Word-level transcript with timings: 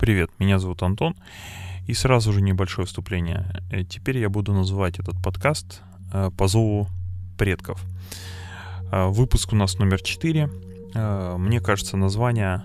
Привет, 0.00 0.30
меня 0.38 0.58
зовут 0.58 0.82
Антон. 0.82 1.14
И 1.86 1.92
сразу 1.92 2.32
же 2.32 2.40
небольшое 2.40 2.86
вступление. 2.86 3.44
Э, 3.70 3.84
теперь 3.84 4.16
я 4.16 4.30
буду 4.30 4.54
называть 4.54 4.98
этот 4.98 5.22
подкаст 5.22 5.82
э, 6.14 6.30
по 6.38 6.48
зову 6.48 6.88
предков. 7.36 7.84
Э, 8.90 9.08
выпуск 9.08 9.52
у 9.52 9.56
нас 9.56 9.78
номер 9.78 10.00
4. 10.00 10.50
Мне 11.36 11.60
кажется, 11.60 11.98
название 11.98 12.64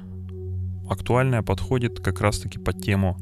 актуальное, 0.90 1.42
подходит 1.42 2.00
как 2.00 2.21
раз-таки 2.21 2.58
под 2.58 2.82
тему 2.82 3.20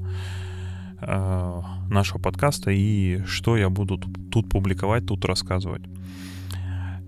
нашего 1.02 2.20
подкаста 2.20 2.71
и 2.71 3.21
что 3.25 3.57
я 3.57 3.70
буду 3.70 3.98
тут 3.98 4.48
публиковать, 4.48 5.05
тут 5.05 5.25
рассказывать. 5.25 5.84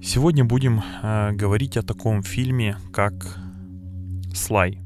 Сегодня 0.04 0.44
будем 0.44 0.84
говорить 1.02 1.78
о 1.78 1.84
таком 1.84 2.22
фильме, 2.22 2.76
как 2.92 3.38
«Слай». 4.34 4.85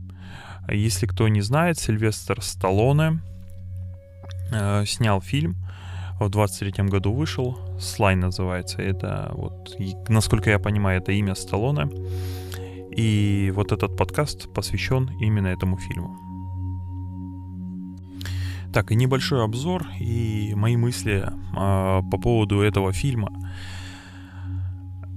Если 0.72 1.06
кто 1.08 1.28
не 1.28 1.42
знает, 1.42 1.78
Сильвестр 1.78 2.42
Сталлоне 2.42 3.22
э, 4.52 4.86
снял 4.86 5.22
фильм, 5.22 5.56
в 6.20 6.30
23 6.30 6.86
году 6.86 7.14
вышел, 7.14 7.58
Слай 7.80 8.16
называется, 8.16 8.82
это 8.82 9.32
вот, 9.34 9.76
насколько 10.10 10.50
я 10.50 10.60
понимаю, 10.60 11.02
это 11.02 11.14
имя 11.14 11.36
Сталлоне, 11.36 11.90
и 12.92 13.52
вот 13.56 13.72
этот 13.72 13.96
подкаст 13.96 14.54
посвящен 14.54 15.10
именно 15.22 15.48
этому 15.48 15.78
фильму. 15.78 16.18
Так, 18.74 18.92
и 18.92 18.96
небольшой 18.96 19.44
обзор 19.44 19.88
и 20.00 20.54
мои 20.56 20.78
мысли 20.78 21.24
э, 21.26 22.02
по 22.12 22.18
поводу 22.18 22.62
этого 22.62 22.94
фильма. 22.94 23.32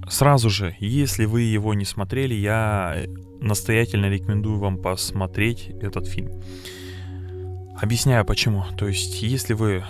Сразу 0.09 0.49
же, 0.49 0.75
если 0.79 1.25
вы 1.25 1.41
его 1.41 1.73
не 1.73 1.85
смотрели, 1.85 2.33
я 2.33 3.05
настоятельно 3.39 4.07
рекомендую 4.07 4.59
вам 4.59 4.77
посмотреть 4.77 5.69
этот 5.81 6.07
фильм. 6.07 6.41
Объясняю 7.81 8.25
почему. 8.25 8.63
То 8.77 8.87
есть, 8.87 9.21
если 9.21 9.53
вы 9.53 9.83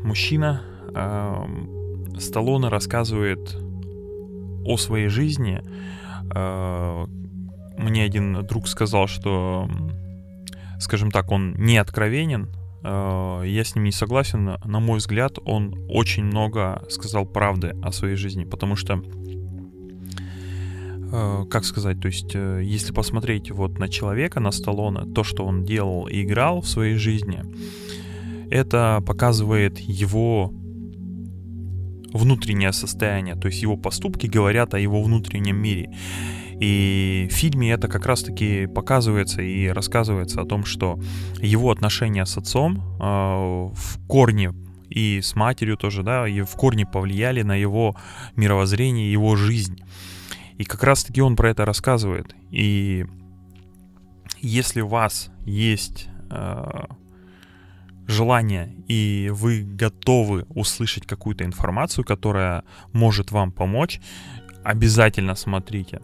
мужчина, 0.00 0.62
э, 0.94 2.18
Сталлоне 2.18 2.68
рассказывает 2.68 3.56
о 4.64 4.76
своей 4.76 5.08
жизни. 5.08 5.62
Э, 6.34 7.06
мне 7.78 8.04
один 8.04 8.46
друг 8.46 8.68
сказал, 8.68 9.06
что, 9.06 9.68
скажем 10.78 11.10
так, 11.10 11.30
он 11.30 11.54
не 11.54 11.78
откровенен. 11.78 12.48
Э, 12.84 13.42
я 13.44 13.64
с 13.64 13.74
ним 13.74 13.84
не 13.84 13.92
согласен. 13.92 14.56
На 14.64 14.80
мой 14.80 14.98
взгляд, 14.98 15.38
он 15.44 15.74
очень 15.88 16.24
много 16.24 16.84
сказал 16.88 17.26
правды 17.26 17.74
о 17.82 17.92
своей 17.92 18.16
жизни, 18.16 18.44
потому 18.44 18.76
что 18.76 19.02
Э, 19.02 19.41
как 21.50 21.66
сказать, 21.66 22.00
то 22.00 22.08
есть, 22.08 22.34
э, 22.34 22.62
если 22.64 22.92
посмотреть 22.92 23.50
вот 23.50 23.78
на 23.78 23.88
человека, 23.88 24.40
на 24.40 24.50
Сталлоне, 24.50 25.12
то, 25.12 25.22
что 25.24 25.44
он 25.44 25.64
делал 25.64 26.06
и 26.06 26.22
играл 26.22 26.62
в 26.62 26.68
своей 26.68 26.96
жизни, 26.96 27.42
это 28.50 29.02
показывает 29.06 29.78
его 29.78 30.52
внутреннее 32.14 32.72
состояние, 32.72 33.36
то 33.36 33.48
есть 33.48 33.62
его 33.62 33.76
поступки 33.76 34.26
говорят 34.26 34.74
о 34.74 34.78
его 34.78 35.02
внутреннем 35.02 35.56
мире. 35.56 35.94
И 36.60 37.28
в 37.30 37.34
фильме 37.34 37.72
это 37.72 37.88
как 37.88 38.06
раз-таки 38.06 38.66
показывается 38.66 39.42
и 39.42 39.66
рассказывается 39.68 40.40
о 40.40 40.46
том, 40.46 40.64
что 40.64 40.98
его 41.40 41.70
отношения 41.70 42.24
с 42.24 42.38
отцом 42.38 42.78
э, 42.78 43.02
в 43.02 44.06
корне 44.06 44.54
и 44.88 45.20
с 45.22 45.34
матерью 45.34 45.76
тоже, 45.76 46.02
да, 46.02 46.26
и 46.26 46.40
в 46.42 46.52
корне 46.52 46.86
повлияли 46.86 47.42
на 47.42 47.54
его 47.56 47.96
мировоззрение, 48.36 49.12
его 49.12 49.36
жизнь. 49.36 49.78
И 50.58 50.64
как 50.64 50.82
раз-таки 50.82 51.20
он 51.20 51.36
про 51.36 51.50
это 51.50 51.64
рассказывает. 51.64 52.34
И 52.50 53.06
если 54.40 54.80
у 54.80 54.88
вас 54.88 55.30
есть 55.44 56.08
э, 56.30 56.84
желание 58.06 58.74
и 58.88 59.30
вы 59.32 59.62
готовы 59.62 60.46
услышать 60.48 61.06
какую-то 61.06 61.44
информацию, 61.44 62.04
которая 62.04 62.64
может 62.92 63.30
вам 63.30 63.52
помочь, 63.52 64.00
обязательно 64.64 65.34
смотрите. 65.34 66.00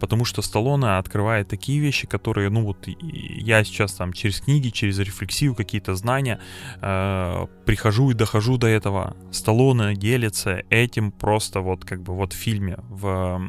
Потому 0.00 0.24
что 0.24 0.42
Сталлоне 0.42 0.98
открывает 0.98 1.48
такие 1.48 1.80
вещи, 1.80 2.06
которые, 2.06 2.50
ну 2.50 2.62
вот, 2.64 2.86
я 2.86 3.64
сейчас 3.64 3.92
там 3.92 4.12
через 4.12 4.40
книги, 4.40 4.68
через 4.68 4.98
рефлексию, 4.98 5.54
какие-то 5.54 5.94
знания 5.94 6.38
э, 6.80 7.46
прихожу 7.64 8.10
и 8.10 8.14
дохожу 8.14 8.58
до 8.58 8.66
этого. 8.66 9.16
Сталлоне 9.30 9.94
делится 9.94 10.62
этим 10.70 11.10
просто 11.10 11.60
вот 11.60 11.84
как 11.84 12.02
бы 12.02 12.14
вот 12.14 12.32
в 12.32 12.36
фильме, 12.36 12.76
в 12.88 13.40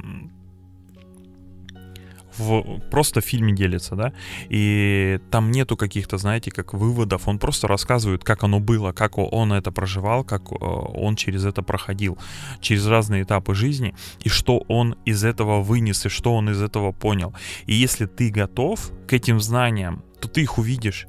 в 2.37 2.79
просто 2.89 3.21
в 3.21 3.25
фильме 3.25 3.53
делится, 3.53 3.95
да, 3.95 4.13
и 4.49 5.19
там 5.31 5.51
нету 5.51 5.77
каких-то, 5.77 6.17
знаете, 6.17 6.51
как 6.51 6.73
выводов, 6.73 7.27
он 7.27 7.39
просто 7.39 7.67
рассказывает, 7.67 8.23
как 8.23 8.43
оно 8.43 8.59
было, 8.59 8.91
как 8.91 9.17
он 9.17 9.53
это 9.53 9.71
проживал, 9.71 10.23
как 10.23 10.51
э, 10.51 10.55
он 10.55 11.15
через 11.15 11.45
это 11.45 11.61
проходил, 11.61 12.17
через 12.61 12.87
разные 12.87 13.23
этапы 13.23 13.55
жизни, 13.55 13.95
и 14.23 14.29
что 14.29 14.63
он 14.67 14.95
из 15.05 15.23
этого 15.23 15.61
вынес, 15.61 16.05
и 16.05 16.09
что 16.09 16.33
он 16.35 16.49
из 16.49 16.61
этого 16.61 16.91
понял. 16.91 17.33
И 17.65 17.73
если 17.73 18.05
ты 18.05 18.29
готов 18.29 18.91
к 19.07 19.13
этим 19.13 19.39
знаниям, 19.39 20.03
то 20.21 20.27
ты 20.27 20.41
их 20.41 20.57
увидишь. 20.57 21.07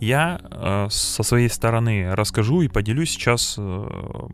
Я 0.00 0.40
э, 0.42 0.88
со 0.90 1.22
своей 1.22 1.48
стороны 1.48 2.14
расскажу 2.14 2.60
и 2.62 2.68
поделюсь 2.68 3.10
сейчас 3.10 3.56
э, 3.58 4.28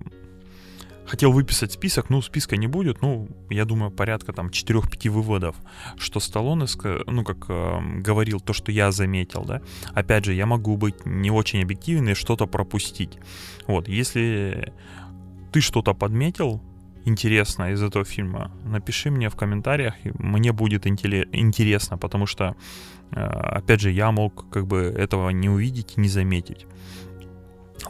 хотел 1.07 1.33
выписать 1.33 1.73
список, 1.73 2.11
ну, 2.11 2.23
списка 2.23 2.57
не 2.57 2.67
будет, 2.67 3.03
ну, 3.03 3.29
я 3.51 3.65
думаю, 3.65 3.91
порядка 3.91 4.33
там 4.33 4.49
4-5 4.49 5.11
выводов, 5.11 5.57
что 5.99 6.21
Сталлоне, 6.21 6.67
ну, 7.07 7.25
как 7.25 7.47
э, 7.49 7.81
говорил, 8.01 8.41
то, 8.41 8.53
что 8.53 8.73
я 8.73 8.93
заметил, 8.93 9.45
да, 9.45 9.61
опять 9.95 10.25
же, 10.25 10.33
я 10.33 10.47
могу 10.47 10.77
быть 10.77 11.07
не 11.07 11.31
очень 11.31 11.63
объективен 11.63 12.09
и 12.09 12.15
что-то 12.15 12.47
пропустить. 12.47 13.19
Вот, 13.67 13.89
если 13.89 14.73
ты 15.53 15.61
что-то 15.61 15.95
подметил, 15.95 16.63
интересно 17.05 17.73
из 17.73 17.83
этого 17.83 18.05
фильма, 18.05 18.51
напиши 18.65 19.11
мне 19.11 19.29
в 19.29 19.37
комментариях, 19.37 19.95
мне 20.05 20.53
будет 20.53 20.87
интересно, 20.87 21.99
потому 21.99 22.27
что, 22.27 22.57
э, 23.11 23.21
опять 23.21 23.81
же, 23.81 23.91
я 23.91 24.11
мог 24.13 24.49
как 24.51 24.67
бы 24.67 24.79
этого 24.79 25.31
не 25.31 25.49
увидеть, 25.49 25.97
не 25.97 26.09
заметить. 26.09 26.67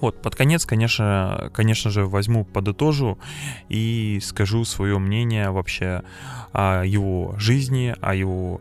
Вот, 0.00 0.20
под 0.20 0.34
конец, 0.34 0.64
конечно, 0.66 1.50
конечно 1.52 1.90
же, 1.90 2.06
возьму, 2.06 2.44
подытожу 2.44 3.18
и 3.68 4.18
скажу 4.22 4.64
свое 4.64 4.98
мнение 4.98 5.50
вообще 5.50 6.02
о 6.52 6.84
его 6.84 7.34
жизни, 7.38 7.94
о 8.00 8.14
его 8.14 8.60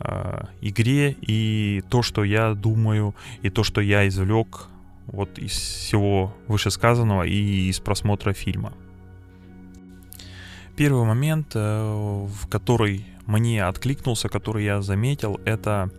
э, 0.00 0.44
игре 0.60 1.16
и 1.20 1.82
то, 1.88 2.02
что 2.02 2.24
я 2.24 2.54
думаю, 2.54 3.14
и 3.42 3.50
то, 3.50 3.64
что 3.64 3.80
я 3.80 4.06
извлек 4.08 4.66
вот 5.06 5.38
из 5.38 5.52
всего 5.52 6.34
вышесказанного 6.48 7.24
и 7.24 7.68
из 7.68 7.80
просмотра 7.80 8.32
фильма. 8.32 8.72
Первый 10.76 11.04
момент, 11.04 11.52
э, 11.54 12.26
в 12.26 12.48
который 12.48 13.06
мне 13.26 13.64
откликнулся, 13.64 14.28
который 14.28 14.64
я 14.64 14.82
заметил, 14.82 15.40
это 15.44 15.90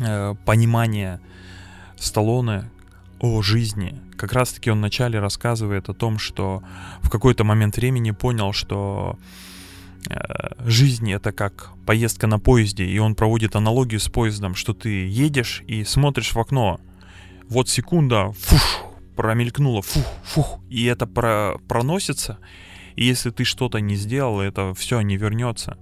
э, 0.00 0.34
понимание 0.44 1.20
Сталлоне 1.96 2.64
о 3.22 3.40
жизни. 3.40 3.94
Как 4.16 4.32
раз-таки 4.32 4.70
он 4.70 4.78
вначале 4.78 5.20
рассказывает 5.20 5.88
о 5.88 5.94
том, 5.94 6.18
что 6.18 6.62
в 7.00 7.08
какой-то 7.08 7.44
момент 7.44 7.76
времени 7.76 8.10
понял, 8.10 8.52
что 8.52 9.16
э, 10.10 10.14
жизнь 10.66 11.10
это 11.10 11.32
как 11.32 11.70
поездка 11.86 12.26
на 12.26 12.40
поезде, 12.40 12.84
и 12.84 12.98
он 12.98 13.14
проводит 13.14 13.54
аналогию 13.56 14.00
с 14.00 14.08
поездом, 14.08 14.56
что 14.56 14.74
ты 14.74 15.06
едешь 15.06 15.62
и 15.68 15.84
смотришь 15.84 16.34
в 16.34 16.38
окно. 16.38 16.80
Вот 17.48 17.68
секунда, 17.68 18.32
фух, 18.32 18.92
промелькнула, 19.14 19.82
фух, 19.82 20.06
фух, 20.24 20.58
и 20.68 20.84
это 20.84 21.06
про 21.06 21.58
проносится. 21.68 22.38
И 22.96 23.04
если 23.04 23.30
ты 23.30 23.44
что-то 23.44 23.78
не 23.78 23.94
сделал, 23.94 24.40
это 24.40 24.74
все 24.74 25.00
не 25.00 25.16
вернется. 25.16 25.78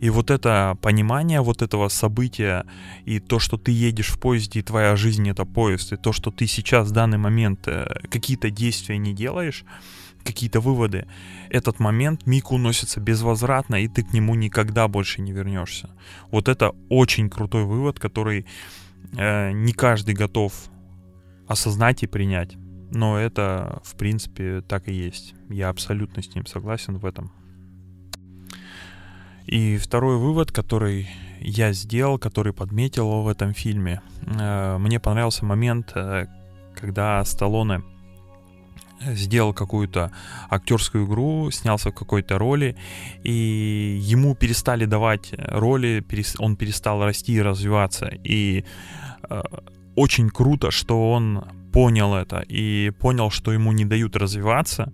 И 0.00 0.10
вот 0.10 0.30
это 0.30 0.76
понимание 0.80 1.40
вот 1.40 1.62
этого 1.62 1.88
события, 1.88 2.64
и 3.04 3.18
то, 3.18 3.38
что 3.38 3.56
ты 3.56 3.72
едешь 3.72 4.08
в 4.08 4.20
поезде, 4.20 4.60
и 4.60 4.62
твоя 4.62 4.96
жизнь 4.96 5.28
это 5.28 5.44
поезд, 5.44 5.92
и 5.92 5.96
то, 5.96 6.12
что 6.12 6.30
ты 6.30 6.46
сейчас 6.46 6.88
в 6.88 6.92
данный 6.92 7.18
момент 7.18 7.66
э, 7.66 7.86
какие-то 8.10 8.50
действия 8.50 8.98
не 8.98 9.12
делаешь, 9.12 9.64
какие-то 10.24 10.60
выводы, 10.60 11.06
этот 11.50 11.80
момент 11.80 12.26
миг 12.26 12.52
уносится 12.52 13.00
безвозвратно, 13.00 13.76
и 13.82 13.88
ты 13.88 14.04
к 14.04 14.12
нему 14.12 14.34
никогда 14.34 14.86
больше 14.86 15.20
не 15.20 15.32
вернешься. 15.32 15.90
Вот 16.30 16.48
это 16.48 16.74
очень 16.88 17.28
крутой 17.28 17.64
вывод, 17.64 17.98
который 17.98 18.46
э, 19.16 19.52
не 19.52 19.72
каждый 19.72 20.14
готов 20.14 20.52
осознать 21.48 22.02
и 22.02 22.06
принять. 22.06 22.56
Но 22.90 23.18
это, 23.18 23.82
в 23.84 23.96
принципе, 23.96 24.62
так 24.62 24.88
и 24.88 24.92
есть. 24.92 25.34
Я 25.50 25.68
абсолютно 25.68 26.22
с 26.22 26.34
ним 26.34 26.46
согласен 26.46 26.98
в 26.98 27.04
этом. 27.04 27.32
И 29.48 29.78
второй 29.78 30.18
вывод, 30.18 30.52
который 30.52 31.08
я 31.40 31.72
сделал, 31.72 32.18
который 32.18 32.52
подметил 32.52 33.22
в 33.22 33.28
этом 33.28 33.54
фильме, 33.54 34.02
э, 34.26 34.76
мне 34.78 35.00
понравился 35.00 35.46
момент, 35.46 35.92
э, 35.94 36.26
когда 36.74 37.24
Сталлоне 37.24 37.82
сделал 39.00 39.54
какую-то 39.54 40.10
актерскую 40.50 41.06
игру, 41.06 41.50
снялся 41.50 41.90
в 41.90 41.94
какой-то 41.94 42.36
роли, 42.38 42.76
и 43.24 43.98
ему 44.02 44.34
перестали 44.34 44.84
давать 44.84 45.32
роли, 45.38 46.04
он 46.38 46.56
перестал 46.56 47.02
расти 47.02 47.32
и 47.32 47.42
развиваться. 47.42 48.10
И 48.24 48.64
э, 49.30 49.42
очень 49.96 50.28
круто, 50.28 50.70
что 50.70 51.10
он 51.10 51.44
понял 51.72 52.14
это 52.14 52.40
и 52.40 52.90
понял, 52.90 53.30
что 53.30 53.52
ему 53.52 53.72
не 53.72 53.86
дают 53.86 54.14
развиваться, 54.14 54.92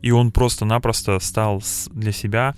и 0.00 0.10
он 0.10 0.32
просто-напросто 0.32 1.18
стал 1.18 1.62
для 1.92 2.12
себя 2.12 2.54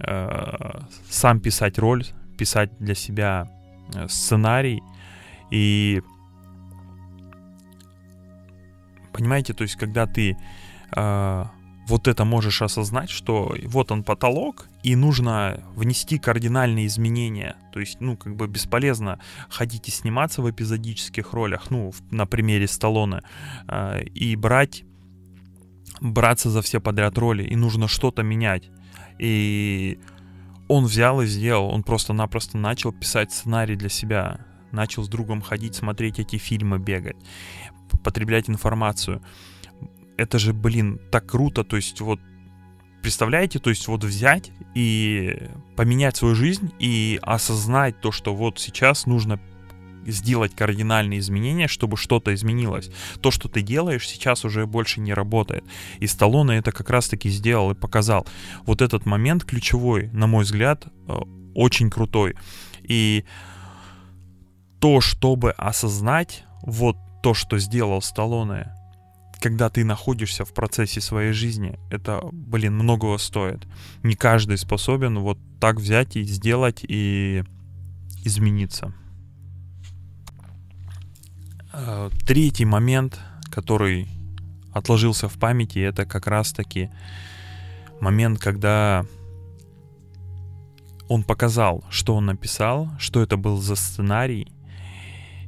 э, 0.00 0.80
сам 1.08 1.40
писать 1.40 1.78
роль, 1.78 2.04
писать 2.38 2.70
для 2.78 2.94
себя 2.94 3.48
э, 3.94 4.08
сценарий 4.08 4.82
и 5.50 6.02
понимаете, 9.12 9.52
то 9.52 9.62
есть 9.62 9.76
когда 9.76 10.06
ты 10.06 10.36
э, 10.96 11.44
вот 11.86 12.08
это 12.08 12.24
можешь 12.24 12.62
осознать, 12.62 13.10
что 13.10 13.56
вот 13.64 13.90
он 13.90 14.04
потолок, 14.04 14.68
и 14.84 14.94
нужно 14.94 15.64
внести 15.74 16.18
кардинальные 16.18 16.86
изменения. 16.86 17.56
То 17.72 17.80
есть, 17.80 18.00
ну, 18.00 18.16
как 18.16 18.36
бы 18.36 18.46
бесполезно 18.46 19.18
ходить 19.48 19.88
и 19.88 19.90
сниматься 19.90 20.40
в 20.40 20.48
эпизодических 20.48 21.32
ролях, 21.32 21.70
ну, 21.70 21.92
на 22.12 22.26
примере 22.26 22.68
Сталлоне, 22.68 23.22
и 24.14 24.36
брать, 24.36 24.84
браться 26.00 26.48
за 26.48 26.62
все 26.62 26.80
подряд 26.80 27.18
роли, 27.18 27.42
и 27.42 27.56
нужно 27.56 27.88
что-то 27.88 28.22
менять. 28.22 28.70
И 29.20 30.00
он 30.66 30.86
взял 30.86 31.20
и 31.20 31.26
сделал, 31.26 31.68
он 31.68 31.82
просто-напросто 31.82 32.56
начал 32.56 32.90
писать 32.90 33.30
сценарий 33.30 33.76
для 33.76 33.90
себя, 33.90 34.46
начал 34.72 35.02
с 35.02 35.08
другом 35.08 35.42
ходить, 35.42 35.74
смотреть 35.74 36.18
эти 36.18 36.36
фильмы, 36.36 36.78
бегать, 36.78 37.18
потреблять 38.02 38.48
информацию. 38.48 39.20
Это 40.16 40.38
же, 40.38 40.54
блин, 40.54 40.98
так 41.12 41.26
круто, 41.26 41.64
то 41.64 41.76
есть 41.76 42.00
вот 42.00 42.18
представляете, 43.02 43.58
то 43.58 43.68
есть 43.68 43.88
вот 43.88 44.04
взять 44.04 44.52
и 44.74 45.48
поменять 45.76 46.16
свою 46.16 46.34
жизнь 46.34 46.72
и 46.78 47.18
осознать 47.20 48.00
то, 48.00 48.12
что 48.12 48.34
вот 48.34 48.58
сейчас 48.58 49.04
нужно 49.04 49.38
сделать 50.06 50.54
кардинальные 50.54 51.18
изменения, 51.20 51.68
чтобы 51.68 51.96
что-то 51.96 52.34
изменилось. 52.34 52.90
То, 53.20 53.30
что 53.30 53.48
ты 53.48 53.62
делаешь, 53.62 54.08
сейчас 54.08 54.44
уже 54.44 54.66
больше 54.66 55.00
не 55.00 55.14
работает. 55.14 55.64
И 55.98 56.06
Сталлоне 56.06 56.58
это 56.58 56.72
как 56.72 56.90
раз-таки 56.90 57.28
сделал 57.30 57.70
и 57.70 57.74
показал. 57.74 58.26
Вот 58.64 58.82
этот 58.82 59.06
момент 59.06 59.44
ключевой, 59.44 60.08
на 60.12 60.26
мой 60.26 60.44
взгляд, 60.44 60.86
э, 61.08 61.12
очень 61.54 61.90
крутой. 61.90 62.34
И 62.82 63.24
то, 64.80 65.00
чтобы 65.00 65.52
осознать 65.52 66.44
вот 66.62 66.96
то, 67.22 67.34
что 67.34 67.58
сделал 67.58 68.02
Сталлоне, 68.02 68.72
когда 69.40 69.70
ты 69.70 69.84
находишься 69.84 70.44
в 70.44 70.52
процессе 70.52 71.00
своей 71.00 71.32
жизни, 71.32 71.78
это, 71.90 72.20
блин, 72.32 72.74
многого 72.74 73.16
стоит. 73.18 73.66
Не 74.02 74.14
каждый 74.14 74.58
способен 74.58 75.18
вот 75.18 75.38
так 75.60 75.76
взять 75.76 76.16
и 76.16 76.24
сделать 76.24 76.84
и 76.86 77.42
измениться. 78.24 78.92
Э, 81.72 82.10
третий 82.26 82.64
момент, 82.64 83.20
который 83.50 84.08
отложился 84.72 85.28
в 85.28 85.38
памяти, 85.38 85.78
это 85.78 86.04
как 86.04 86.26
раз-таки 86.26 86.90
момент, 88.00 88.40
когда 88.40 89.04
он 91.08 91.22
показал, 91.22 91.84
что 91.90 92.14
он 92.16 92.26
написал, 92.26 92.88
что 92.98 93.22
это 93.22 93.36
был 93.36 93.58
за 93.58 93.76
сценарий, 93.76 94.52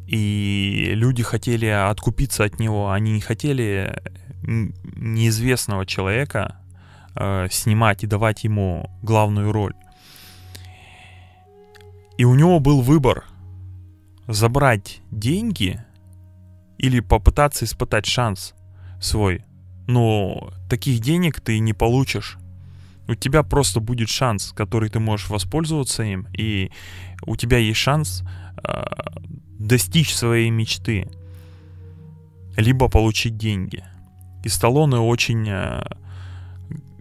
и 0.07 0.93
люди 0.95 1.23
хотели 1.23 1.67
откупиться 1.67 2.45
от 2.45 2.59
него, 2.59 2.91
они 2.91 3.13
не 3.13 3.21
хотели 3.21 4.03
неизвестного 4.43 5.87
человека 5.87 6.57
э, 7.15 7.49
снимать 7.51 8.03
и 8.05 8.09
давать 8.09 8.45
ему 8.45 8.91
главную 9.03 9.53
роль. 9.53 9.75
И 12.19 12.25
у 12.25 12.35
него 12.35 12.61
был 12.61 12.81
выбор 12.81 13.25
забрать 14.27 15.01
деньги 15.11 15.81
или 16.83 17.01
попытаться 17.01 17.65
испытать 17.65 18.05
шанс 18.05 18.55
свой. 19.01 19.45
Но 19.87 20.53
таких 20.69 21.01
денег 21.01 21.41
ты 21.41 21.59
не 21.61 21.73
получишь. 21.73 22.37
У 23.09 23.15
тебя 23.15 23.43
просто 23.43 23.81
будет 23.81 24.09
шанс, 24.09 24.53
который 24.53 24.91
ты 24.91 25.01
можешь 25.01 25.31
воспользоваться 25.31 26.03
им, 26.03 26.27
и 26.37 26.71
у 27.25 27.37
тебя 27.37 27.59
есть 27.59 27.81
шанс 27.81 28.23
э, 28.63 28.85
достичь 29.59 30.15
своей 30.15 30.51
мечты, 30.51 31.09
либо 32.57 32.89
получить 32.89 33.37
деньги. 33.37 33.85
И 34.45 34.49
Сталлоне 34.49 34.99
очень 34.99 35.49
э, 35.49 35.85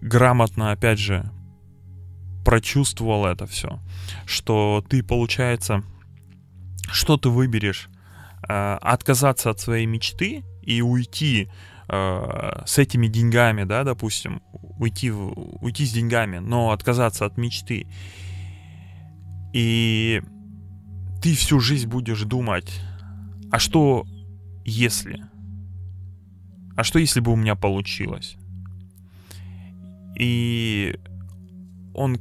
грамотно, 0.00 0.72
опять 0.72 0.98
же, 0.98 1.30
прочувствовал 2.44 3.26
это 3.26 3.46
все, 3.46 3.80
что 4.26 4.84
ты, 4.88 5.02
получается, 5.02 5.82
что 6.90 7.16
ты 7.16 7.28
выберешь, 7.28 7.88
отказаться 8.48 9.50
от 9.50 9.60
своей 9.60 9.86
мечты 9.86 10.44
и 10.62 10.82
уйти 10.82 11.48
э, 11.88 12.62
с 12.66 12.78
этими 12.78 13.06
деньгами, 13.06 13.64
да, 13.64 13.84
допустим, 13.84 14.42
уйти, 14.78 15.10
уйти 15.10 15.86
с 15.86 15.92
деньгами, 15.92 16.38
но 16.38 16.70
отказаться 16.70 17.24
от 17.26 17.36
мечты. 17.36 17.86
И 19.52 20.22
ты 21.22 21.34
всю 21.34 21.60
жизнь 21.60 21.88
будешь 21.88 22.22
думать, 22.22 22.72
а 23.50 23.58
что 23.58 24.04
если? 24.64 25.24
А 26.76 26.84
что 26.84 26.98
если 26.98 27.20
бы 27.20 27.32
у 27.32 27.36
меня 27.36 27.54
получилось? 27.54 28.36
И 30.18 30.98
он 31.94 32.18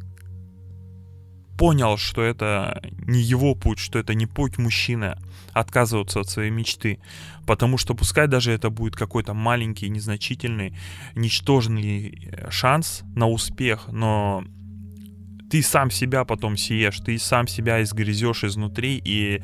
понял, 1.61 1.95
что 1.95 2.23
это 2.23 2.81
не 3.05 3.21
его 3.21 3.53
путь, 3.53 3.77
что 3.77 3.99
это 3.99 4.15
не 4.15 4.25
путь 4.25 4.57
мужчины 4.57 5.15
отказываться 5.53 6.19
от 6.19 6.27
своей 6.27 6.49
мечты. 6.49 6.97
Потому 7.45 7.77
что 7.77 7.93
пускай 7.93 8.27
даже 8.27 8.51
это 8.51 8.71
будет 8.71 8.95
какой-то 8.95 9.35
маленький, 9.35 9.87
незначительный, 9.89 10.73
ничтожный 11.13 12.07
э, 12.09 12.49
шанс 12.49 13.03
на 13.15 13.27
успех, 13.27 13.89
но 13.91 14.43
ты 15.51 15.61
сам 15.61 15.91
себя 15.91 16.25
потом 16.25 16.57
съешь, 16.57 16.99
ты 16.99 17.19
сам 17.19 17.47
себя 17.47 17.83
изгрызешь 17.83 18.43
изнутри 18.43 18.99
и 19.05 19.43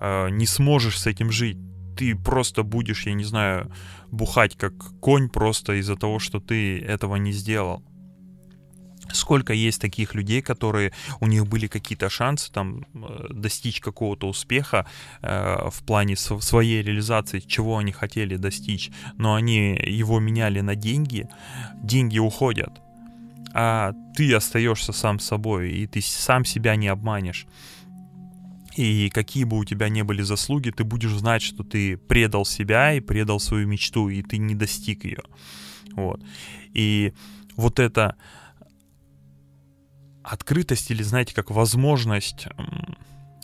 э, 0.00 0.30
не 0.30 0.46
сможешь 0.46 0.98
с 0.98 1.06
этим 1.06 1.30
жить. 1.30 1.58
Ты 1.98 2.16
просто 2.16 2.62
будешь, 2.62 3.04
я 3.04 3.12
не 3.12 3.24
знаю, 3.24 3.70
бухать 4.10 4.56
как 4.56 4.72
конь 5.00 5.28
просто 5.28 5.74
из-за 5.74 5.96
того, 5.96 6.18
что 6.18 6.40
ты 6.40 6.80
этого 6.80 7.16
не 7.16 7.32
сделал. 7.32 7.82
Сколько 9.12 9.52
есть 9.52 9.80
таких 9.80 10.14
людей, 10.14 10.42
которые 10.42 10.92
у 11.20 11.26
них 11.26 11.46
были 11.46 11.66
какие-то 11.66 12.08
шансы 12.08 12.52
там 12.52 12.86
э, 12.94 13.26
достичь 13.30 13.80
какого-то 13.80 14.28
успеха 14.28 14.86
э, 15.22 15.68
в 15.70 15.82
плане 15.84 16.16
с, 16.16 16.40
своей 16.40 16.82
реализации, 16.82 17.40
чего 17.40 17.78
они 17.78 17.92
хотели 17.92 18.36
достичь, 18.36 18.90
но 19.16 19.34
они 19.34 19.74
его 19.74 20.20
меняли 20.20 20.60
на 20.60 20.74
деньги, 20.74 21.28
деньги 21.82 22.18
уходят, 22.18 22.80
а 23.54 23.92
ты 24.14 24.34
остаешься 24.34 24.92
сам 24.92 25.18
собой, 25.18 25.72
и 25.72 25.86
ты 25.86 26.00
сам 26.00 26.44
себя 26.44 26.76
не 26.76 26.88
обманешь. 26.88 27.46
И 28.76 29.10
какие 29.10 29.42
бы 29.42 29.58
у 29.58 29.64
тебя 29.64 29.88
не 29.88 30.04
были 30.04 30.22
заслуги, 30.22 30.70
ты 30.70 30.84
будешь 30.84 31.10
знать, 31.10 31.42
что 31.42 31.64
ты 31.64 31.96
предал 31.96 32.44
себя 32.44 32.92
и 32.92 33.00
предал 33.00 33.40
свою 33.40 33.66
мечту, 33.66 34.08
и 34.08 34.22
ты 34.22 34.38
не 34.38 34.54
достиг 34.54 35.04
ее. 35.04 35.22
Вот. 35.96 36.22
И 36.74 37.12
вот 37.56 37.80
эта 37.80 38.14
открытость 40.28 40.90
или, 40.90 41.02
знаете, 41.02 41.34
как 41.34 41.50
возможность 41.50 42.46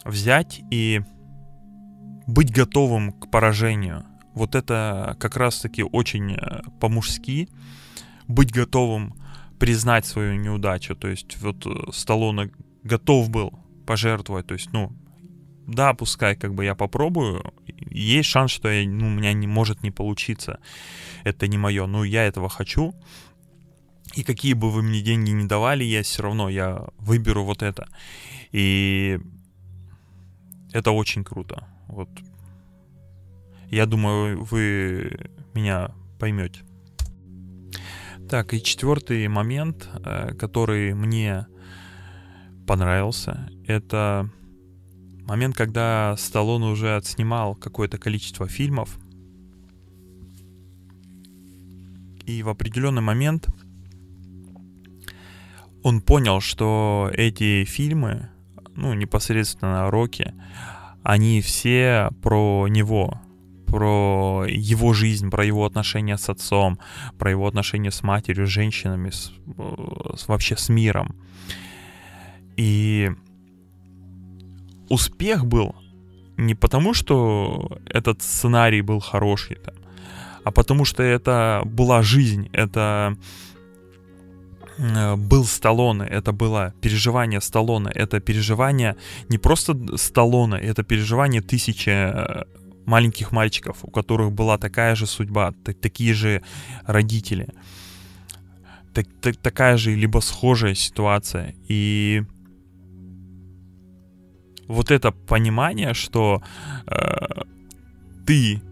взять 0.04 0.60
и 0.70 1.00
быть 2.26 2.52
готовым 2.52 3.12
к 3.12 3.30
поражению. 3.30 4.04
Вот 4.34 4.54
это 4.54 5.16
как 5.20 5.36
раз-таки 5.36 5.82
очень 5.82 6.32
э, 6.32 6.62
по-мужски. 6.80 7.48
Быть 8.26 8.52
готовым 8.52 9.14
признать 9.58 10.06
свою 10.06 10.34
неудачу. 10.34 10.96
То 10.96 11.08
есть 11.08 11.36
вот 11.40 11.66
э, 11.66 11.92
Сталлоне 11.92 12.50
готов 12.82 13.30
был 13.30 13.58
пожертвовать. 13.86 14.46
То 14.46 14.54
есть, 14.54 14.72
ну, 14.72 14.92
да, 15.66 15.94
пускай 15.94 16.36
как 16.36 16.54
бы 16.54 16.64
я 16.64 16.74
попробую. 16.74 17.54
Есть 17.90 18.28
шанс, 18.28 18.50
что 18.50 18.68
я, 18.70 18.88
ну, 18.88 19.06
у 19.06 19.10
меня 19.10 19.32
не 19.32 19.46
может 19.46 19.82
не 19.82 19.90
получиться. 19.90 20.58
Это 21.22 21.46
не 21.46 21.58
мое. 21.58 21.86
Но 21.86 22.04
я 22.04 22.24
этого 22.24 22.48
хочу. 22.48 22.94
И 24.16 24.22
какие 24.22 24.54
бы 24.54 24.70
вы 24.70 24.82
мне 24.82 25.02
деньги 25.02 25.30
не 25.30 25.46
давали, 25.46 25.84
я 25.84 26.02
все 26.02 26.22
равно 26.22 26.48
я 26.48 26.86
выберу 26.98 27.44
вот 27.44 27.62
это. 27.62 27.88
И 28.52 29.18
это 30.72 30.92
очень 30.92 31.24
круто. 31.24 31.66
Вот. 31.88 32.08
Я 33.70 33.86
думаю, 33.86 34.44
вы 34.44 35.30
меня 35.54 35.90
поймете. 36.18 36.60
Так, 38.28 38.54
и 38.54 38.62
четвертый 38.62 39.26
момент, 39.28 39.88
э, 40.04 40.34
который 40.34 40.94
мне 40.94 41.46
понравился, 42.66 43.50
это 43.66 44.30
момент, 45.26 45.56
когда 45.56 46.16
Сталлоне 46.16 46.66
уже 46.66 46.96
отснимал 46.96 47.54
какое-то 47.54 47.98
количество 47.98 48.48
фильмов. 48.48 48.98
И 52.26 52.42
в 52.42 52.48
определенный 52.48 53.02
момент 53.02 53.48
он 55.84 56.00
понял, 56.00 56.40
что 56.40 57.10
эти 57.12 57.64
фильмы, 57.64 58.30
ну, 58.74 58.94
непосредственно 58.94 59.90
Рокки, 59.90 60.32
они 61.02 61.42
все 61.42 62.08
про 62.22 62.66
него, 62.68 63.20
про 63.66 64.46
его 64.48 64.94
жизнь, 64.94 65.30
про 65.30 65.44
его 65.44 65.66
отношения 65.66 66.16
с 66.16 66.30
отцом, 66.30 66.78
про 67.18 67.30
его 67.30 67.46
отношения 67.46 67.90
с 67.90 68.02
матерью, 68.02 68.46
с 68.46 68.50
женщинами, 68.50 69.10
с, 69.10 69.30
с, 70.16 70.26
вообще 70.26 70.56
с 70.56 70.70
миром. 70.70 71.14
И 72.56 73.12
успех 74.88 75.44
был 75.44 75.74
не 76.38 76.54
потому, 76.54 76.94
что 76.94 77.78
этот 77.84 78.22
сценарий 78.22 78.80
был 78.80 79.00
хороший, 79.00 79.56
там, 79.56 79.74
а 80.44 80.50
потому 80.50 80.86
что 80.86 81.02
это 81.02 81.60
была 81.66 82.00
жизнь, 82.00 82.48
это 82.52 83.18
э, 83.18 83.53
был 84.78 85.44
Сталлоне, 85.44 86.06
это 86.06 86.32
было 86.32 86.72
переживание 86.80 87.40
Сталлоне, 87.40 87.90
это 87.94 88.20
переживание 88.20 88.96
не 89.28 89.38
просто 89.38 89.74
Сталлоне, 89.96 90.58
это 90.58 90.82
переживание 90.82 91.42
тысячи 91.42 91.90
э, 91.90 92.44
маленьких 92.86 93.32
мальчиков, 93.32 93.78
у 93.82 93.90
которых 93.90 94.32
была 94.32 94.58
такая 94.58 94.94
же 94.94 95.06
судьба, 95.06 95.52
такие 95.80 96.14
же 96.14 96.42
родители, 96.86 97.48
так, 98.92 99.06
так, 99.20 99.36
такая 99.36 99.76
же 99.76 99.94
либо 99.94 100.20
схожая 100.20 100.74
ситуация. 100.74 101.54
И 101.68 102.22
вот 104.68 104.90
это 104.90 105.12
понимание, 105.12 105.94
что 105.94 106.42
э, 106.86 107.42
ты 108.26 108.62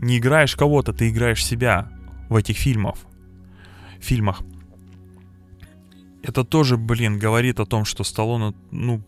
не 0.00 0.18
играешь 0.18 0.56
кого-то, 0.56 0.92
ты 0.92 1.08
играешь 1.08 1.44
себя 1.44 1.88
в 2.28 2.36
этих 2.36 2.56
фильмах. 2.56 2.96
фильмах. 4.00 4.42
Это 6.24 6.42
тоже, 6.42 6.78
блин, 6.78 7.18
говорит 7.18 7.60
о 7.60 7.66
том, 7.66 7.84
что 7.84 8.02
Сталлоне, 8.02 8.54
ну, 8.70 9.02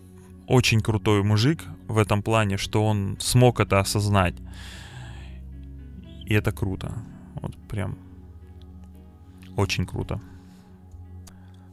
очень 0.47 0.83
крутой 0.83 1.23
мужик 1.23 1.65
в 1.89 1.97
этом 1.97 2.23
плане, 2.23 2.59
что 2.59 2.85
он 2.85 3.17
смог 3.21 3.59
это 3.59 3.81
осознать. 3.81 4.35
И 6.27 6.35
это 6.35 6.53
круто. 6.53 6.93
Вот 7.41 7.57
прям 7.69 7.97
очень 9.57 9.87
круто. 9.87 10.21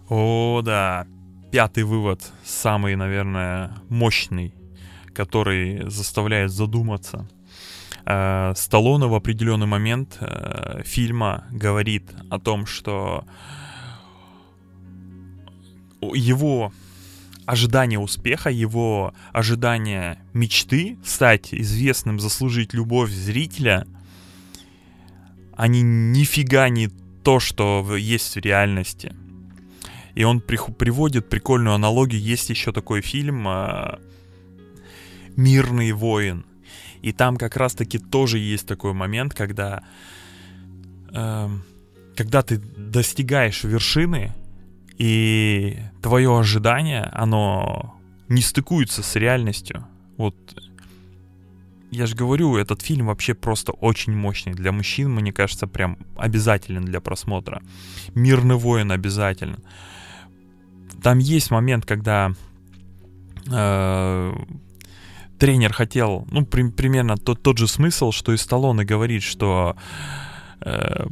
О, 0.07 0.61
да. 0.63 1.07
Пятый 1.51 1.83
вывод, 1.83 2.31
самый, 2.45 2.95
наверное, 2.95 3.75
мощный, 3.89 4.55
который 5.13 5.89
заставляет 5.89 6.51
задуматься. 6.51 7.27
Э, 8.05 8.53
Сталлоне 8.55 9.07
в 9.07 9.13
определенный 9.13 9.67
момент 9.67 10.17
э, 10.21 10.83
фильма 10.85 11.43
говорит 11.51 12.11
о 12.29 12.39
том, 12.39 12.65
что 12.65 13.25
его 16.13 16.73
ожидание 17.45 17.99
успеха, 17.99 18.49
его 18.49 19.13
ожидание 19.31 20.19
мечты 20.33 20.97
стать 21.03 21.53
известным, 21.53 22.19
заслужить 22.19 22.73
любовь 22.73 23.11
зрителя, 23.11 23.85
они 25.55 25.81
нифига 25.81 26.69
не 26.69 26.89
то, 27.23 27.39
что 27.39 27.95
есть 27.95 28.35
в 28.35 28.39
реальности. 28.39 29.13
И 30.15 30.23
он 30.23 30.41
при, 30.41 30.57
приводит 30.73 31.29
прикольную 31.29 31.75
аналогию. 31.75 32.21
Есть 32.21 32.49
еще 32.49 32.71
такой 32.71 33.01
фильм 33.01 33.47
э, 33.47 33.99
«Мирный 35.35 35.91
воин». 35.91 36.45
И 37.01 37.11
там 37.11 37.37
как 37.37 37.57
раз-таки 37.57 37.97
тоже 37.97 38.37
есть 38.37 38.67
такой 38.67 38.93
момент, 38.93 39.33
когда, 39.33 39.83
э, 41.11 41.49
когда 42.15 42.41
ты 42.43 42.57
достигаешь 42.57 43.63
вершины, 43.63 44.33
и 44.97 45.79
твое 46.01 46.37
ожидание, 46.37 47.03
оно 47.13 47.95
не 48.29 48.41
стыкуется 48.41 49.03
с 49.03 49.15
реальностью. 49.15 49.85
Вот 50.17 50.35
я 51.93 52.07
же 52.07 52.15
говорю, 52.15 52.57
этот 52.57 52.81
фильм 52.81 53.07
вообще 53.07 53.35
просто 53.35 53.71
очень 53.71 54.13
мощный. 54.15 54.53
Для 54.53 54.71
мужчин, 54.71 55.11
мне 55.11 55.31
кажется, 55.31 55.67
прям 55.67 55.97
обязателен 56.17 56.85
для 56.85 56.99
просмотра. 56.99 57.61
Мирный 58.15 58.55
воин 58.55 58.91
обязательно. 58.91 59.59
Там 61.03 61.19
есть 61.19 61.51
момент, 61.51 61.85
когда 61.85 62.31
э, 63.51 64.33
тренер 65.37 65.73
хотел, 65.73 66.27
ну, 66.31 66.45
при, 66.45 66.69
примерно 66.69 67.17
тот, 67.17 67.43
тот 67.43 67.59
же 67.59 67.67
смысл, 67.67 68.11
что 68.11 68.33
и 68.33 68.37
Сталлоне 68.37 68.85
говорит, 68.85 69.21
что 69.21 69.75
э, 70.61 71.05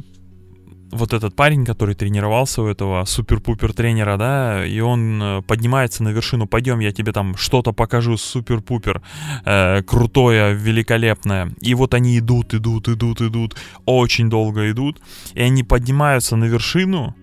вот 0.92 1.12
этот 1.12 1.34
парень, 1.34 1.64
который 1.64 1.94
тренировался 1.94 2.62
у 2.62 2.66
этого 2.66 3.04
супер-пупер 3.04 3.72
тренера, 3.72 4.16
да, 4.16 4.64
и 4.64 4.80
он 4.80 5.22
э, 5.22 5.42
поднимается 5.42 6.04
на 6.04 6.10
вершину, 6.10 6.46
пойдем, 6.46 6.80
я 6.80 6.92
тебе 6.92 7.12
там 7.12 7.36
что-то 7.36 7.72
покажу 7.72 8.16
супер-пупер, 8.16 9.02
э, 9.44 9.82
крутое, 9.82 10.54
великолепное. 10.54 11.50
И 11.60 11.74
вот 11.74 11.94
они 11.94 12.18
идут, 12.18 12.54
идут, 12.54 12.88
идут, 12.88 13.20
идут, 13.22 13.56
очень 13.86 14.28
долго 14.28 14.70
идут, 14.70 15.00
и 15.34 15.40
они 15.40 15.64
поднимаются 15.64 16.36
на 16.36 16.44
вершину, 16.44 17.14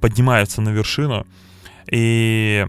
поднимаются 0.00 0.62
на 0.62 0.70
вершину, 0.70 1.26
и 1.90 2.66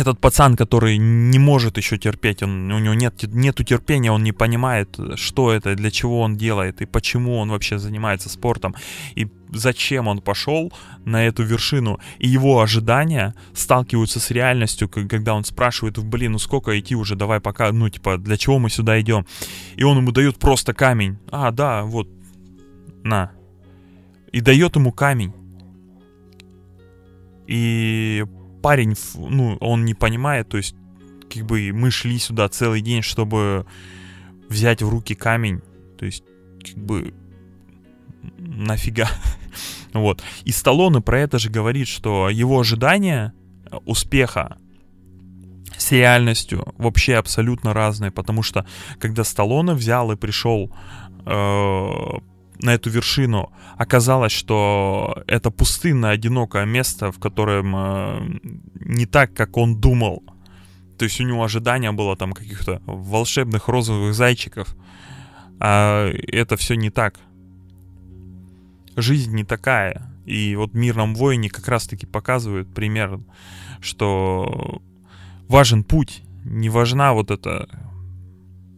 этот 0.00 0.18
пацан, 0.20 0.56
который 0.56 0.98
не 0.98 1.38
может 1.38 1.76
еще 1.76 1.98
терпеть, 1.98 2.42
он, 2.42 2.72
у 2.72 2.78
него 2.78 2.94
нет 2.94 3.22
нету 3.32 3.64
терпения, 3.64 4.10
он 4.10 4.24
не 4.24 4.32
понимает, 4.32 4.98
что 5.14 5.52
это, 5.52 5.74
для 5.74 5.90
чего 5.90 6.20
он 6.20 6.36
делает 6.36 6.80
и 6.80 6.86
почему 6.86 7.38
он 7.38 7.50
вообще 7.50 7.78
занимается 7.78 8.28
спортом 8.28 8.74
и 9.14 9.28
зачем 9.52 10.08
он 10.08 10.20
пошел 10.20 10.72
на 11.04 11.26
эту 11.26 11.42
вершину. 11.42 11.98
И 12.18 12.28
его 12.28 12.60
ожидания 12.60 13.34
сталкиваются 13.52 14.20
с 14.20 14.30
реальностью, 14.30 14.88
когда 14.88 15.34
он 15.34 15.44
спрашивает, 15.44 15.98
блин, 15.98 16.32
ну 16.32 16.38
сколько 16.38 16.78
идти 16.78 16.94
уже, 16.94 17.16
давай 17.16 17.40
пока, 17.40 17.72
ну 17.72 17.88
типа, 17.88 18.18
для 18.18 18.36
чего 18.36 18.58
мы 18.58 18.70
сюда 18.70 19.00
идем? 19.00 19.26
И 19.76 19.84
он 19.84 19.98
ему 19.98 20.12
дает 20.12 20.38
просто 20.38 20.72
камень. 20.72 21.18
А, 21.30 21.50
да, 21.50 21.82
вот, 21.82 22.08
на. 23.02 23.32
И 24.32 24.40
дает 24.40 24.76
ему 24.76 24.92
камень. 24.92 25.32
И 27.46 28.24
парень, 28.62 28.94
ну, 29.14 29.56
он 29.60 29.84
не 29.84 29.94
понимает, 29.94 30.48
то 30.48 30.56
есть, 30.56 30.74
как 31.32 31.44
бы 31.44 31.72
мы 31.72 31.90
шли 31.90 32.18
сюда 32.18 32.48
целый 32.48 32.80
день, 32.80 33.02
чтобы 33.02 33.66
взять 34.48 34.82
в 34.82 34.88
руки 34.88 35.14
камень, 35.14 35.60
то 35.98 36.06
есть, 36.06 36.24
как 36.64 36.76
бы, 36.76 37.14
нафига. 38.38 39.08
вот. 39.92 40.22
И 40.44 40.52
Сталлоне 40.52 41.00
про 41.00 41.20
это 41.20 41.38
же 41.38 41.50
говорит, 41.50 41.88
что 41.88 42.28
его 42.28 42.60
ожидания 42.60 43.32
успеха 43.84 44.58
с 45.76 45.92
реальностью 45.92 46.74
вообще 46.76 47.16
абсолютно 47.16 47.72
разные, 47.72 48.10
потому 48.10 48.42
что 48.42 48.66
когда 48.98 49.24
Сталлоне 49.24 49.72
взял 49.72 50.12
и 50.12 50.16
пришел 50.16 50.70
э, 51.24 51.90
на 52.62 52.74
эту 52.74 52.90
вершину, 52.90 53.52
оказалось, 53.76 54.32
что 54.32 55.22
это 55.26 55.50
пустынное, 55.50 56.10
одинокое 56.10 56.64
место, 56.66 57.10
в 57.12 57.18
котором 57.18 57.74
э, 57.76 58.40
не 58.74 59.06
так, 59.06 59.32
как 59.34 59.56
он 59.56 59.80
думал. 59.80 60.22
То 60.98 61.04
есть 61.04 61.20
у 61.20 61.24
него 61.24 61.42
ожидания 61.42 61.92
было 61.92 62.16
там 62.16 62.32
каких-то 62.32 62.82
волшебных 62.86 63.68
розовых 63.68 64.14
зайчиков. 64.14 64.76
А 65.58 66.10
это 66.10 66.56
все 66.56 66.74
не 66.74 66.90
так. 66.90 67.18
Жизнь 68.96 69.34
не 69.34 69.44
такая. 69.44 70.10
И 70.26 70.54
вот 70.56 70.72
в 70.72 70.76
«Мирном 70.76 71.14
воине» 71.14 71.48
как 71.48 71.68
раз-таки 71.68 72.06
показывают 72.06 72.72
пример, 72.72 73.20
что 73.80 74.82
важен 75.48 75.84
путь, 75.84 76.22
не 76.44 76.68
важна 76.68 77.12
вот 77.14 77.30
эта 77.30 77.68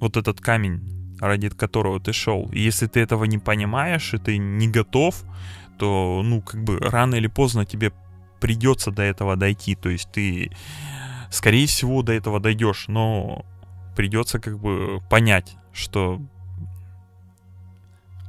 вот 0.01 0.17
этот 0.17 0.41
камень 0.41 0.81
ради 1.23 1.49
которого 1.49 2.01
ты 2.01 2.13
шел. 2.13 2.49
И 2.53 2.59
если 2.59 2.89
ты 2.89 3.01
этого 3.01 3.25
не 3.25 3.39
понимаешь, 3.39 4.13
и 4.13 4.19
ты 4.19 4.39
не 4.39 4.67
готов, 4.67 5.23
то, 5.79 6.21
ну, 6.25 6.43
как 6.43 6.65
бы 6.65 6.79
рано 6.79 7.15
или 7.15 7.29
поздно 7.29 7.65
тебе 7.65 7.93
придется 8.41 8.91
до 8.91 9.03
этого 9.03 9.37
дойти. 9.37 9.77
То 9.77 9.89
есть 9.89 10.11
ты, 10.11 10.51
скорее 11.31 11.67
всего, 11.69 12.03
до 12.03 12.13
этого 12.13 12.41
дойдешь, 12.41 12.89
но 12.89 13.47
придется 13.95 14.41
как 14.41 14.59
бы 14.59 15.01
понять, 15.09 15.57
что 15.73 16.21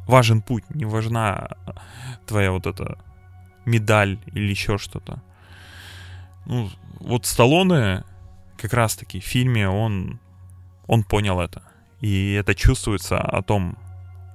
важен 0.05 0.43
путь, 0.43 0.63
не 0.69 0.85
важна 0.85 1.49
твоя 2.27 2.51
вот 2.51 2.67
эта 2.67 2.99
медаль 3.65 4.19
или 4.27 4.51
еще 4.51 4.77
что-то. 4.77 5.19
Ну, 6.45 6.69
вот 6.99 7.25
Сталлоне 7.25 8.03
как 8.55 8.73
раз-таки 8.73 9.19
в 9.19 9.25
фильме 9.25 9.67
он, 9.67 10.19
он 10.85 11.03
понял 11.03 11.39
это. 11.41 11.63
И 12.03 12.33
это 12.33 12.53
чувствуется 12.53 13.17
о 13.17 13.41
том, 13.41 13.77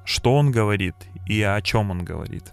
что 0.07 0.35
он 0.35 0.51
говорит 0.51 0.95
и 1.27 1.43
о 1.43 1.61
чем 1.61 1.91
он 1.91 2.03
говорит. 2.03 2.51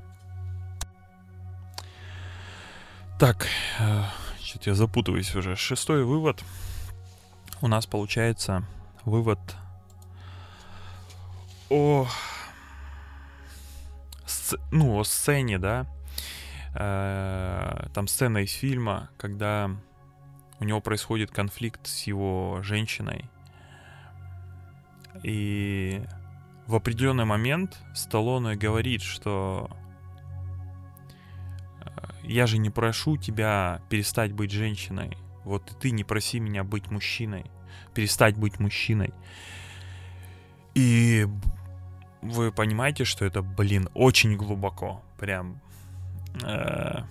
Так, 3.17 3.47
э, 3.79 4.03
что-то 4.41 4.71
я 4.71 4.75
запутываюсь 4.75 5.33
уже. 5.33 5.55
Шестой 5.55 6.03
вывод. 6.03 6.43
У 7.61 7.69
нас 7.69 7.85
получается 7.85 8.65
вывод 9.05 9.39
о, 11.69 12.09
сц... 14.25 14.55
ну, 14.73 14.99
о 14.99 15.05
сцене, 15.05 15.59
да. 15.59 15.85
Э, 16.73 17.87
там 17.93 18.09
сцена 18.09 18.39
из 18.39 18.51
фильма, 18.51 19.09
когда 19.17 19.71
у 20.59 20.65
него 20.65 20.81
происходит 20.81 21.31
конфликт 21.31 21.87
с 21.87 22.03
его 22.03 22.59
женщиной, 22.63 23.29
И 25.25 26.03
в 26.67 26.75
определенный 26.75 27.25
момент 27.25 27.79
Сталлоне 27.95 28.55
говорит, 28.55 29.01
что 29.01 29.71
э, 31.81 31.89
я 32.21 32.45
же 32.45 32.59
не 32.59 32.69
прошу 32.69 33.17
тебя 33.17 33.81
перестать 33.89 34.33
быть 34.33 34.51
женщиной. 34.51 35.17
Вот 35.43 35.71
и 35.71 35.73
ты 35.81 35.89
не 35.89 36.03
проси 36.03 36.39
меня 36.39 36.63
быть 36.63 36.91
мужчиной. 36.91 37.45
Перестать 37.95 38.37
быть 38.37 38.59
мужчиной. 38.59 39.15
И 40.75 41.25
вы 42.21 42.51
понимаете, 42.51 43.03
что 43.03 43.25
это, 43.25 43.41
блин, 43.41 43.89
очень 43.95 44.37
глубоко. 44.37 45.01
Прям... 45.17 45.59
Э, 46.43 47.01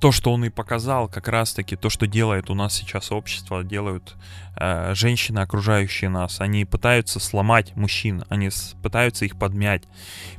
то, 0.00 0.12
что 0.12 0.32
он 0.32 0.44
и 0.44 0.50
показал, 0.50 1.08
как 1.08 1.28
раз-таки 1.28 1.74
то, 1.74 1.88
что 1.88 2.06
делает 2.06 2.50
у 2.50 2.54
нас 2.54 2.74
сейчас 2.74 3.10
общество, 3.12 3.64
делают 3.64 4.16
э, 4.56 4.94
женщины, 4.94 5.38
окружающие 5.38 6.10
нас. 6.10 6.40
Они 6.40 6.64
пытаются 6.64 7.18
сломать 7.18 7.74
мужчин, 7.76 8.24
они 8.28 8.50
пытаются 8.82 9.24
их 9.24 9.38
подмять, 9.38 9.84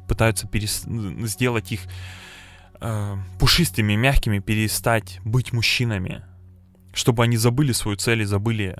пытаются 0.08 0.48
перес, 0.48 0.84
сделать 0.84 1.72
их 1.72 1.82
э, 2.80 3.16
пушистыми, 3.40 3.96
мягкими, 3.96 4.40
перестать 4.40 5.20
быть 5.26 5.54
мужчинами, 5.54 6.24
чтобы 6.94 7.24
они 7.24 7.38
забыли 7.38 7.72
свою 7.72 7.98
цель 7.98 8.22
и 8.22 8.26
забыли 8.26 8.78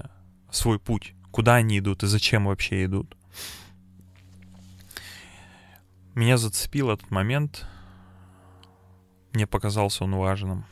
свой 0.52 0.80
путь, 0.80 1.14
куда 1.32 1.56
они 1.56 1.80
идут 1.80 2.04
и 2.04 2.08
зачем 2.08 2.46
вообще 2.46 2.86
идут. 2.86 3.18
Меня 6.14 6.38
зацепил 6.38 6.92
этот 6.92 7.10
момент, 7.12 7.68
мне 9.34 9.48
показался 9.48 10.04
он 10.04 10.16
важным. 10.16 10.66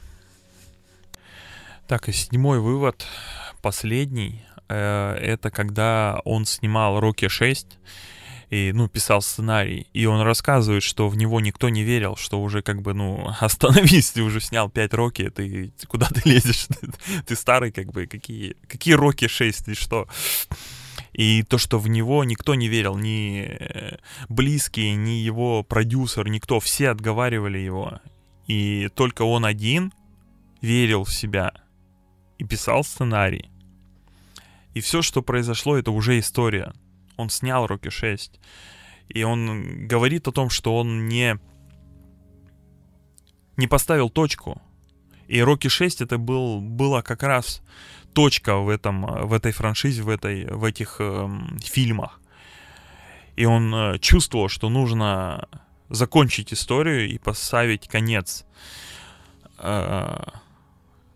Так, 1.87 2.09
и 2.09 2.11
седьмой 2.11 2.59
вывод, 2.59 3.05
последний, 3.61 4.43
э, 4.69 5.17
это 5.21 5.51
когда 5.51 6.19
он 6.25 6.45
снимал 6.45 6.99
«Рокки 6.99 7.25
6», 7.25 7.67
и, 8.49 8.71
ну, 8.73 8.87
писал 8.87 9.21
сценарий, 9.21 9.87
и 9.93 10.05
он 10.05 10.21
рассказывает, 10.21 10.83
что 10.83 11.09
в 11.09 11.17
него 11.17 11.39
никто 11.41 11.69
не 11.69 11.83
верил, 11.83 12.15
что 12.15 12.41
уже 12.41 12.61
как 12.61 12.81
бы, 12.81 12.93
ну, 12.93 13.29
остановись, 13.39 14.11
ты 14.11 14.21
уже 14.21 14.39
снял 14.39 14.69
5 14.69 14.93
Рокки, 14.93 15.29
ты, 15.29 15.71
куда 15.87 16.07
ты 16.07 16.21
лезешь, 16.29 16.65
ты, 16.81 16.91
ты 17.25 17.35
старый, 17.35 17.71
как 17.71 17.91
бы, 17.91 18.07
какие, 18.07 18.55
какие 18.67 18.93
Рокки 18.93 19.27
6, 19.27 19.65
ты 19.65 19.75
что? 19.75 20.07
И 21.13 21.43
то, 21.43 21.57
что 21.57 21.79
в 21.79 21.87
него 21.87 22.23
никто 22.23 22.55
не 22.55 22.67
верил, 22.67 22.97
ни 22.97 23.57
близкие, 24.27 24.95
ни 24.95 25.11
его 25.11 25.63
продюсер, 25.63 26.27
никто, 26.27 26.59
все 26.59 26.89
отговаривали 26.89 27.57
его. 27.57 27.99
И 28.47 28.89
только 28.89 29.23
он 29.23 29.45
один 29.45 29.93
верил 30.61 31.03
в 31.03 31.13
себя 31.13 31.53
и 32.37 32.43
писал 32.43 32.83
сценарий. 32.83 33.49
И 34.73 34.81
все, 34.81 35.01
что 35.01 35.21
произошло, 35.21 35.77
это 35.77 35.91
уже 35.91 36.19
история. 36.19 36.73
Он 37.17 37.29
снял 37.29 37.65
Рокки 37.65 37.89
6. 37.89 38.39
И 39.09 39.23
он 39.23 39.87
говорит 39.87 40.27
о 40.27 40.31
том, 40.31 40.49
что 40.49 40.77
он 40.77 41.07
не, 41.07 41.39
не 43.57 43.67
поставил 43.67 44.09
точку. 44.09 44.61
И 45.27 45.41
Рокки 45.41 45.69
6 45.69 46.01
это 46.01 46.17
был, 46.17 46.59
была 46.61 47.01
как 47.01 47.23
раз 47.23 47.61
точка 48.13 48.57
в, 48.57 48.69
этом, 48.69 49.27
в 49.27 49.33
этой 49.33 49.51
франшизе, 49.51 50.03
в, 50.03 50.09
этой, 50.09 50.45
в 50.45 50.63
этих 50.63 50.97
э, 50.99 51.29
фильмах. 51.63 52.21
И 53.35 53.45
он 53.45 53.73
э, 53.73 53.99
чувствовал, 53.99 54.49
что 54.49 54.69
нужно 54.69 55.47
закончить 55.89 56.53
историю 56.53 57.09
и 57.09 57.17
поставить 57.17 57.87
конец, 57.87 58.45
э, 59.59 60.17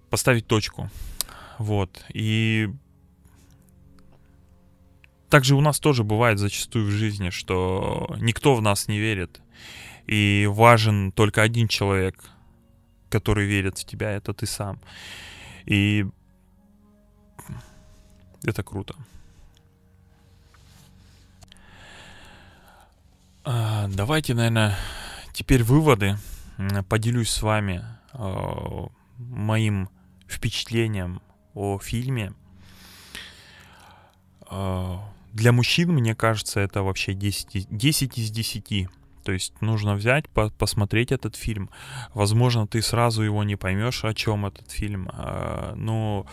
поставить 0.09 0.47
точку. 0.47 0.89
Вот. 1.57 2.05
И 2.13 2.69
также 5.29 5.55
у 5.55 5.61
нас 5.61 5.79
тоже 5.79 6.03
бывает 6.03 6.39
зачастую 6.39 6.85
в 6.85 6.91
жизни, 6.91 7.29
что 7.29 8.15
никто 8.19 8.55
в 8.55 8.61
нас 8.61 8.87
не 8.87 8.99
верит. 8.99 9.41
И 10.07 10.47
важен 10.49 11.11
только 11.11 11.43
один 11.43 11.67
человек, 11.67 12.15
который 13.09 13.45
верит 13.45 13.77
в 13.77 13.85
тебя, 13.85 14.11
это 14.11 14.33
ты 14.33 14.47
сам. 14.47 14.79
И 15.65 16.05
это 18.43 18.63
круто. 18.63 18.95
Давайте, 23.89 24.33
наверное, 24.33 24.77
теперь 25.33 25.63
выводы. 25.63 26.17
Поделюсь 26.87 27.29
с 27.29 27.41
вами 27.41 27.83
э, 28.13 28.87
моим 29.17 29.89
впечатлением 30.27 31.21
о 31.53 31.79
фильме. 31.79 32.33
Э, 34.51 34.97
для 35.33 35.51
мужчин, 35.51 35.91
мне 35.93 36.15
кажется, 36.15 36.59
это 36.59 36.83
вообще 36.83 37.13
10, 37.13 37.67
10 37.69 38.17
из 38.19 38.29
10. 38.29 38.89
То 39.23 39.31
есть 39.31 39.61
нужно 39.61 39.95
взять, 39.95 40.29
по 40.29 40.49
посмотреть 40.49 41.11
этот 41.11 41.35
фильм. 41.35 41.69
Возможно, 42.13 42.67
ты 42.67 42.81
сразу 42.81 43.23
его 43.23 43.43
не 43.43 43.55
поймешь, 43.55 44.03
о 44.03 44.13
чем 44.13 44.45
этот 44.45 44.69
фильм. 44.69 45.09
Но 45.75 46.25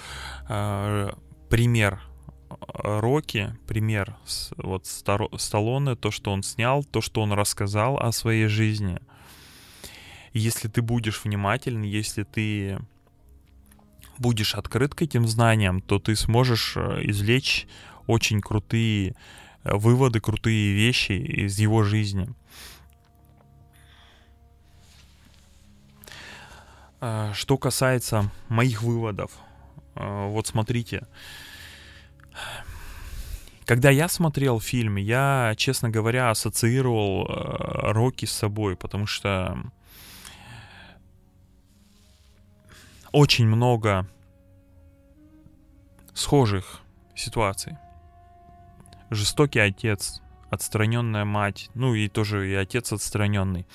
пример 1.49 2.01
Рокки, 2.49 3.57
пример 3.67 4.17
вот 4.57 4.87
Сталлоне, 4.87 5.97
то, 5.97 6.11
что 6.11 6.31
он 6.31 6.43
снял, 6.43 6.85
то, 6.85 7.01
что 7.01 7.23
он 7.23 7.33
рассказал 7.33 7.99
о 7.99 8.13
своей 8.13 8.47
жизни. 8.47 8.99
Если 10.33 10.69
ты 10.69 10.83
будешь 10.83 11.25
внимательный, 11.25 11.89
если 11.89 12.23
ты 12.23 12.79
будешь 14.19 14.55
открыт 14.55 14.95
к 14.95 15.03
этим 15.03 15.27
знаниям, 15.27 15.81
то 15.81 15.99
ты 15.99 16.17
сможешь 16.17 16.77
э, 16.77 17.01
извлечь 17.03 17.67
очень 18.07 18.41
крутые 18.41 19.15
э, 19.65 19.75
выводы, 19.75 20.21
крутые 20.21 20.75
вещи 20.75 21.13
из 21.13 21.59
его 21.59 21.83
жизни. 21.83 22.29
А, 27.01 27.33
что 27.35 27.59
касается 27.59 28.31
моих 28.49 28.83
выводов, 28.83 29.33
э, 29.95 30.29
вот 30.29 30.47
смотрите, 30.47 31.07
когда 33.67 33.91
я 33.91 34.09
смотрел 34.09 34.61
фильм, 34.61 34.97
я, 34.97 35.55
честно 35.57 35.91
говоря, 35.91 36.31
ассоциировал 36.31 37.27
э, 37.27 37.93
Рокки 37.93 38.25
с 38.25 38.33
собой, 38.33 38.77
потому 38.77 39.07
что 39.07 39.59
очень 43.11 43.47
много 43.47 44.09
схожих 46.15 46.81
ситуаций. 47.17 47.77
Жестокий 49.11 49.59
отец, 49.59 50.23
отстраненная 50.49 51.25
мать, 51.25 51.69
ну 51.75 51.95
и 51.95 52.09
тоже 52.09 52.49
и 52.49 52.55
отец 52.55 52.93
отстраненный, 52.93 53.67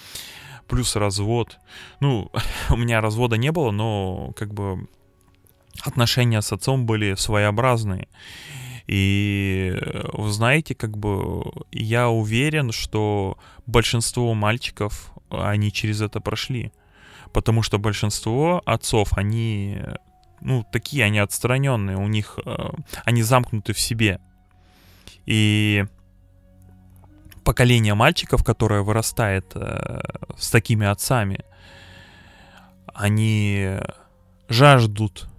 плюс 0.68 0.96
развод. 0.96 1.60
Ну, 2.00 2.32
у 2.70 2.78
меня 2.78 3.02
развода 3.02 3.36
не 3.36 3.52
было, 3.52 3.72
но 3.72 4.32
как 4.38 4.54
бы 4.54 4.88
отношения 5.84 6.42
с 6.42 6.54
отцом 6.54 6.86
были 6.86 7.16
своеобразные. 7.16 8.08
И 8.92 9.74
вы 10.12 10.30
знаете, 10.34 10.76
как 10.76 10.98
бы 10.98 11.44
я 11.72 12.10
уверен, 12.10 12.74
что 12.74 13.38
большинство 13.66 14.34
мальчиков, 14.34 15.14
они 15.30 15.72
через 15.72 16.02
это 16.02 16.20
прошли. 16.20 16.74
Потому 17.32 17.64
что 17.64 17.80
большинство 17.80 18.62
отцов, 18.66 19.14
они, 19.14 19.82
ну, 20.42 20.66
такие, 20.70 21.06
они 21.06 21.20
отстраненные, 21.20 21.96
у 21.96 22.08
них, 22.10 22.38
э, 22.46 22.70
они 23.06 23.24
замкнуты 23.24 23.72
в 23.72 23.80
себе. 23.80 24.20
И 25.26 25.86
поколение 27.46 27.94
мальчиков, 27.94 28.44
которое 28.44 28.82
вырастает 28.82 29.54
э, 29.56 30.02
с 30.38 30.52
такими 30.52 30.86
отцами, 30.86 31.46
они 32.94 33.78
жаждут 34.50 35.30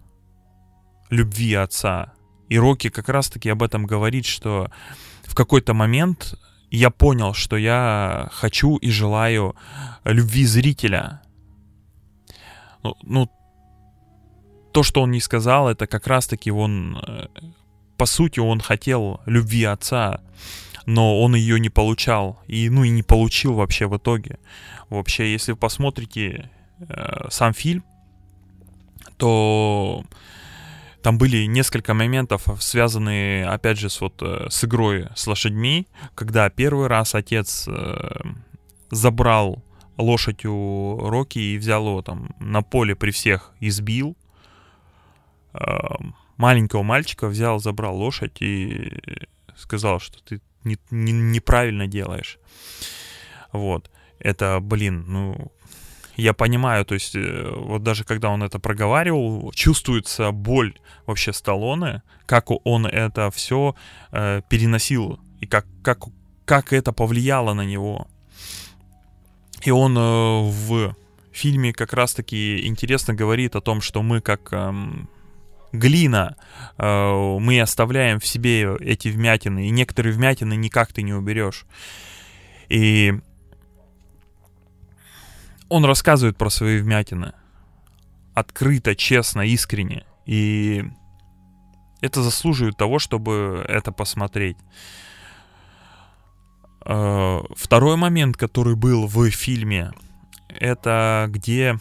любви 1.11 1.53
отца. 1.53 2.15
И 2.53 2.59
Рокки 2.59 2.91
как 2.91 3.09
раз-таки 3.09 3.49
об 3.49 3.62
этом 3.62 3.87
говорит, 3.87 4.27
что 4.27 4.71
в 5.23 5.35
какой-то 5.35 5.73
момент 5.73 6.35
я 6.71 6.91
понял, 6.91 7.33
что 7.33 7.57
я 7.57 8.29
хочу 8.31 8.77
и 8.77 8.91
желаю 8.91 9.57
любви 10.05 10.45
зрителя. 10.45 11.23
Ну, 12.83 12.95
ну 13.05 13.31
то, 14.75 14.83
что 14.83 15.01
он 15.01 15.12
не 15.12 15.21
сказал, 15.21 15.71
это 15.71 15.87
как 15.87 16.07
раз-таки 16.07 16.51
он, 16.51 16.99
э, 16.99 17.29
по 17.97 18.05
сути, 18.05 18.38
он 18.38 18.61
хотел 18.61 19.23
любви 19.25 19.65
отца, 19.65 20.21
но 20.85 21.23
он 21.23 21.35
ее 21.35 21.59
не 21.59 21.71
получал, 21.71 22.38
и, 22.49 22.69
ну, 22.69 22.85
и 22.85 22.91
не 22.91 23.03
получил 23.03 23.55
вообще 23.55 23.87
в 23.87 23.97
итоге. 23.97 24.38
Вообще, 24.91 25.33
если 25.33 25.53
вы 25.53 25.57
посмотрите 25.57 26.51
э, 26.81 27.29
сам 27.31 27.55
фильм, 27.55 27.83
то 29.17 30.05
там 31.03 31.19
были 31.19 31.47
несколько 31.47 31.95
моментов, 31.95 32.49
связанные, 32.61 33.47
опять 33.47 33.79
же, 33.79 33.91
с, 33.91 34.01
вот, 34.01 34.23
э, 34.23 34.47
с 34.51 34.65
игрой 34.65 35.09
с 35.17 35.27
лошадьми, 35.27 35.88
когда 36.15 36.49
первый 36.49 36.87
раз 36.87 37.15
отец 37.15 37.67
э, 37.69 38.21
забрал 38.91 39.62
лошадь 39.99 40.45
у 40.45 40.99
Рокки 41.01 41.38
и 41.38 41.59
взял 41.59 41.87
его 41.87 42.03
там 42.03 42.35
на 42.38 42.62
поле 42.62 42.95
при 42.95 43.11
всех, 43.11 43.53
избил. 43.61 44.17
Э, 45.55 45.79
маленького 46.37 46.83
мальчика 46.83 47.27
взял, 47.27 47.59
забрал 47.59 47.97
лошадь 47.97 48.41
и 48.41 48.93
сказал, 49.57 49.99
что 49.99 50.23
ты 50.23 50.41
не, 50.65 50.79
не, 50.91 51.12
неправильно 51.12 51.88
делаешь. 51.88 52.38
Вот. 53.51 53.91
Это, 54.21 54.61
блин, 54.61 55.05
ну, 55.09 55.53
я 56.22 56.32
понимаю, 56.32 56.85
то 56.85 56.94
есть 56.94 57.14
э, 57.14 57.52
вот 57.54 57.82
даже 57.82 58.04
когда 58.04 58.30
он 58.30 58.42
это 58.42 58.58
проговаривал, 58.58 59.52
чувствуется 59.52 60.30
боль 60.30 60.78
вообще 61.06 61.32
Сталлоне, 61.32 62.02
как 62.26 62.50
он 62.64 62.87
это 62.87 63.30
все 63.30 63.74
э, 64.12 64.42
переносил 64.48 65.20
и 65.40 65.46
как, 65.46 65.66
как, 65.82 66.04
как 66.44 66.72
это 66.72 66.92
повлияло 66.92 67.54
на 67.54 67.64
него. 67.64 68.06
И 69.62 69.70
он 69.70 69.96
э, 69.96 70.00
в 70.00 70.94
фильме 71.32 71.72
как 71.72 71.92
раз-таки 71.92 72.66
интересно 72.66 73.14
говорит 73.14 73.56
о 73.56 73.61
том, 73.61 73.80
что 73.80 74.02
мы 74.02 74.20
как 74.20 74.48
э, 74.52 74.72
глина, 75.72 76.37
э, 76.78 77.38
мы 77.40 77.61
оставляем 77.61 78.20
в 78.20 78.26
себе 78.26 78.76
эти 78.80 79.08
вмятины, 79.08 79.66
и 79.66 79.70
некоторые 79.70 80.12
вмятины 80.12 80.54
никак 80.54 80.92
ты 80.92 81.02
не 81.02 81.14
уберешь. 81.14 81.64
И 82.68 83.14
он 85.72 85.87
рассказывает 85.87 86.37
про 86.37 86.50
свои 86.50 86.78
вмятины. 86.78 87.32
Открыто, 88.35 88.94
честно, 88.94 89.40
искренне. 89.40 90.04
И 90.26 90.85
это 92.02 92.22
заслуживает 92.22 92.76
того, 92.76 92.98
чтобы 92.98 93.64
это 93.66 93.90
посмотреть. 93.90 94.58
Э, 96.85 97.40
второй 97.56 97.96
момент, 97.96 98.37
который 98.37 98.76
был 98.76 99.06
в 99.06 99.30
фильме, 99.30 99.92
это 100.48 101.26
где 101.30 101.78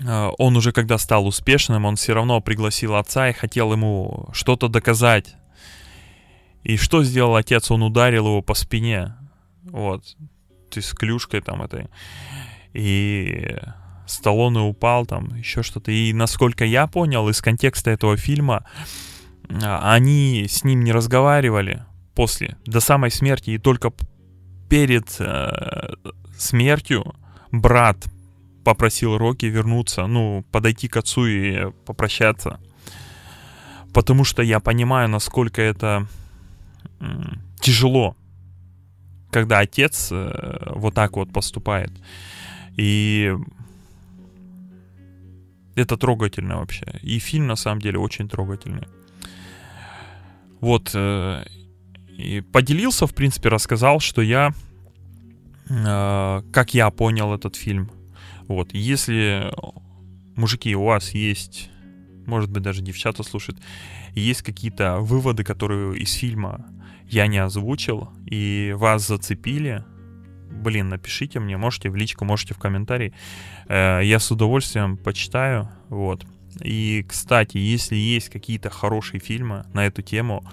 э, 0.00 0.30
он 0.38 0.56
уже 0.56 0.72
когда 0.72 0.96
стал 0.96 1.26
успешным, 1.26 1.84
он 1.84 1.96
все 1.96 2.14
равно 2.14 2.40
пригласил 2.40 2.94
отца 2.94 3.28
и 3.28 3.34
хотел 3.34 3.70
ему 3.72 4.30
что-то 4.32 4.68
доказать. 4.68 5.36
И 6.62 6.78
что 6.78 7.04
сделал 7.04 7.36
отец? 7.36 7.70
Он 7.70 7.82
ударил 7.82 8.26
его 8.28 8.40
по 8.40 8.54
спине. 8.54 9.14
Вот 9.64 10.16
есть 10.78 10.88
с 10.88 10.94
клюшкой 10.94 11.40
там 11.40 11.62
этой. 11.62 11.88
И 12.72 13.56
Сталлоне 14.06 14.60
упал 14.60 15.06
там, 15.06 15.34
еще 15.36 15.62
что-то. 15.62 15.90
И 15.90 16.12
насколько 16.12 16.64
я 16.64 16.86
понял 16.86 17.28
из 17.28 17.40
контекста 17.40 17.90
этого 17.90 18.16
фильма, 18.16 18.64
а, 19.62 19.94
они 19.94 20.46
с 20.48 20.64
ним 20.64 20.84
не 20.84 20.92
разговаривали 20.92 21.84
после, 22.14 22.56
до 22.66 22.80
самой 22.80 23.10
смерти, 23.10 23.50
и 23.50 23.58
только 23.58 23.92
перед 24.68 25.16
э, 25.18 25.94
смертью 26.38 27.14
брат 27.50 28.04
попросил 28.64 29.18
Рокки 29.18 29.46
вернуться, 29.46 30.06
ну, 30.06 30.44
подойти 30.50 30.88
к 30.88 30.96
отцу 30.96 31.26
и 31.26 31.70
попрощаться. 31.84 32.60
Потому 33.92 34.24
что 34.24 34.42
я 34.42 34.60
понимаю, 34.60 35.08
насколько 35.08 35.60
это 35.60 36.06
тяжело 37.60 38.16
когда 39.34 39.58
отец 39.58 40.10
э, 40.12 40.72
вот 40.76 40.94
так 40.94 41.16
вот 41.16 41.32
поступает. 41.32 41.90
И 42.76 43.34
это 45.74 45.96
трогательно 45.96 46.58
вообще. 46.58 46.86
И 47.02 47.18
фильм 47.18 47.48
на 47.48 47.56
самом 47.56 47.80
деле 47.80 47.98
очень 47.98 48.28
трогательный. 48.28 48.86
Вот. 50.60 50.92
Э, 50.94 51.44
и 52.16 52.42
поделился, 52.42 53.08
в 53.08 53.14
принципе, 53.14 53.48
рассказал, 53.48 53.98
что 53.98 54.22
я... 54.22 54.54
Э, 55.68 56.42
как 56.52 56.74
я 56.74 56.88
понял 56.90 57.34
этот 57.34 57.56
фильм. 57.56 57.90
Вот. 58.46 58.72
Если, 58.72 59.52
мужики, 60.36 60.76
у 60.76 60.84
вас 60.84 61.10
есть... 61.10 61.70
Может 62.26 62.50
быть, 62.50 62.62
даже 62.62 62.82
девчата 62.82 63.22
слушают. 63.22 63.60
Есть 64.14 64.42
какие-то 64.42 64.98
выводы, 64.98 65.44
которые 65.44 65.98
из 65.98 66.12
фильма 66.12 66.66
я 67.08 67.26
не 67.26 67.38
озвучил, 67.38 68.10
и 68.26 68.74
вас 68.76 69.06
зацепили, 69.06 69.84
блин, 70.50 70.88
напишите 70.88 71.40
мне, 71.40 71.56
можете 71.56 71.90
в 71.90 71.96
личку, 71.96 72.24
можете 72.24 72.54
в 72.54 72.58
комментарии. 72.58 73.12
Э, 73.68 74.00
я 74.02 74.18
с 74.18 74.30
удовольствием 74.30 74.96
почитаю, 74.96 75.68
вот. 75.88 76.24
И, 76.60 77.04
кстати, 77.08 77.58
если 77.58 77.96
есть 77.96 78.28
какие-то 78.28 78.70
хорошие 78.70 79.20
фильмы 79.20 79.64
на 79.74 79.86
эту 79.86 80.02
тему, 80.02 80.44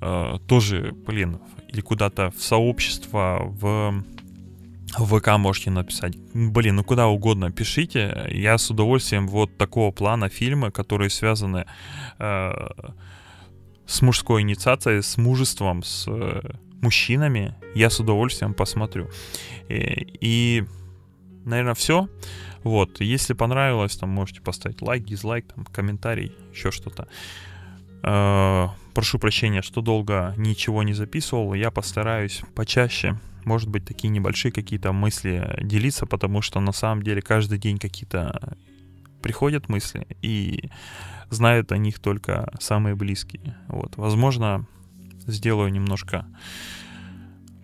э, 0.00 0.38
тоже, 0.46 0.94
блин, 1.06 1.40
или 1.68 1.80
куда-то 1.80 2.30
в 2.30 2.42
сообщество, 2.42 3.40
в 3.42 4.04
в 4.98 5.18
ВК 5.18 5.38
можете 5.38 5.70
написать. 5.70 6.16
Блин, 6.34 6.76
ну 6.76 6.84
куда 6.84 7.06
угодно 7.06 7.50
пишите. 7.50 8.28
Я 8.30 8.58
с 8.58 8.70
удовольствием 8.70 9.28
вот 9.28 9.56
такого 9.56 9.90
плана 9.92 10.28
фильмы, 10.28 10.70
которые 10.70 11.10
связаны 11.10 11.66
э, 12.18 12.52
с 13.86 14.02
мужской 14.02 14.42
инициацией, 14.42 15.02
с 15.02 15.16
мужеством, 15.16 15.82
с 15.82 16.06
э, 16.08 16.40
мужчинами, 16.80 17.54
я 17.74 17.90
с 17.90 18.00
удовольствием 18.00 18.54
посмотрю. 18.54 19.08
И, 19.68 20.16
и 20.20 20.64
наверное, 21.44 21.74
все. 21.74 22.08
Вот, 22.62 23.00
если 23.00 23.34
понравилось, 23.34 23.96
там 23.96 24.08
можете 24.08 24.40
поставить 24.40 24.80
лайк, 24.80 25.04
дизлайк, 25.04 25.46
там, 25.52 25.64
комментарий, 25.66 26.32
еще 26.52 26.70
что-то. 26.70 27.08
Э, 28.02 28.68
прошу 28.94 29.18
прощения, 29.18 29.62
что 29.62 29.80
долго 29.80 30.34
ничего 30.36 30.82
не 30.82 30.94
записывал. 30.94 31.54
Я 31.54 31.70
постараюсь 31.70 32.42
почаще, 32.54 33.18
может 33.46 33.68
быть, 33.68 33.84
такие 33.84 34.08
небольшие 34.08 34.52
какие-то 34.52 34.92
мысли 34.92 35.58
делиться, 35.62 36.06
потому 36.06 36.42
что 36.42 36.60
на 36.60 36.72
самом 36.72 37.02
деле 37.02 37.22
каждый 37.22 37.58
день 37.58 37.78
какие-то 37.78 38.56
приходят 39.22 39.68
мысли, 39.68 40.06
и 40.20 40.70
знают 41.30 41.72
о 41.72 41.78
них 41.78 41.98
только 41.98 42.52
самые 42.60 42.94
близкие. 42.94 43.56
Вот, 43.68 43.96
возможно, 43.96 44.66
сделаю 45.26 45.72
немножко 45.72 46.26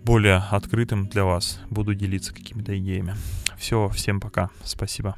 более 0.03 0.37
открытым 0.37 1.07
для 1.07 1.23
вас, 1.23 1.61
буду 1.69 1.93
делиться 1.93 2.33
какими-то 2.33 2.77
идеями. 2.77 3.15
Все, 3.57 3.89
всем 3.89 4.19
пока, 4.19 4.49
спасибо. 4.63 5.15